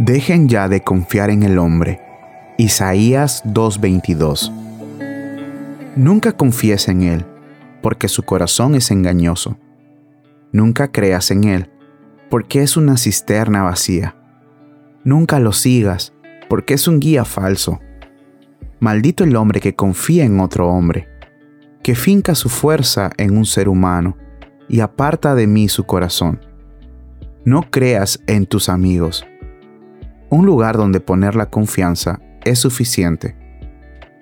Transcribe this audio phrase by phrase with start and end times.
[0.00, 2.00] Dejen ya de confiar en el hombre.
[2.56, 4.50] Isaías 2:22
[5.94, 7.26] Nunca confíes en él,
[7.82, 9.58] porque su corazón es engañoso.
[10.52, 11.70] Nunca creas en él,
[12.30, 14.16] porque es una cisterna vacía.
[15.04, 16.14] Nunca lo sigas,
[16.48, 17.78] porque es un guía falso.
[18.78, 21.08] Maldito el hombre que confía en otro hombre,
[21.82, 24.16] que finca su fuerza en un ser humano
[24.66, 26.40] y aparta de mí su corazón.
[27.44, 29.26] No creas en tus amigos.
[30.30, 33.36] Un lugar donde poner la confianza es suficiente,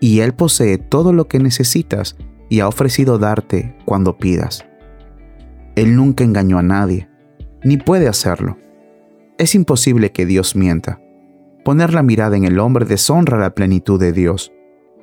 [0.01, 2.17] y Él posee todo lo que necesitas
[2.49, 4.65] y ha ofrecido darte cuando pidas.
[5.77, 7.09] Él nunca engañó a nadie,
[7.63, 8.57] ni puede hacerlo.
[9.37, 11.01] Es imposible que Dios mienta.
[11.65, 14.53] Poner la mirada en el hombre deshonra la plenitud de Dios.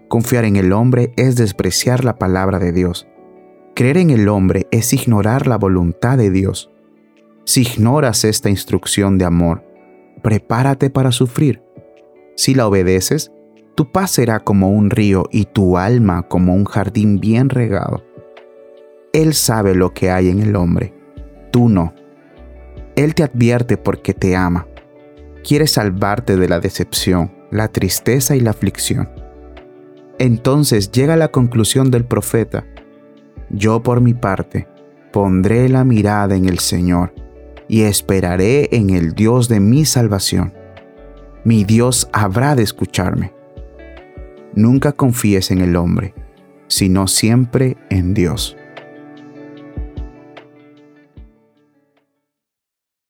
[0.08, 3.08] Confiar en el hombre es despreciar la palabra de Dios.
[3.76, 6.72] Creer en el hombre es ignorar la voluntad de Dios.
[7.46, 9.64] Si ignoras esta instrucción de amor,
[10.26, 11.62] prepárate para sufrir.
[12.36, 13.32] Si la obedeces,
[13.76, 18.04] tu paz será como un río y tu alma como un jardín bien regado.
[19.14, 20.96] Él sabe lo que hay en el hombre,
[21.52, 21.94] tú no.
[22.96, 24.68] Él te advierte porque te ama.
[25.44, 29.08] Quiere salvarte de la decepción, la tristeza y la aflicción.
[30.18, 32.66] Entonces llega la conclusión del profeta.
[33.52, 34.68] Yo por mi parte
[35.14, 37.14] pondré la mirada en el Señor
[37.68, 40.54] y esperaré en el Dios de mi salvación.
[41.44, 43.34] Mi Dios habrá de escucharme.
[44.54, 46.14] Nunca confíes en el hombre,
[46.68, 48.58] sino siempre en Dios.